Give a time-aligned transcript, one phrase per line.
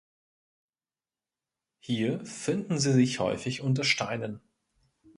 [1.79, 4.41] Hier finden sie sich häufig unter Steinen.